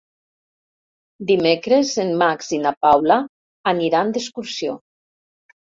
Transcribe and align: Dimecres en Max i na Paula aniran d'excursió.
Dimecres 1.31 1.91
en 2.05 2.15
Max 2.23 2.49
i 2.59 2.59
na 2.65 2.73
Paula 2.87 3.21
aniran 3.75 4.17
d'excursió. 4.19 4.77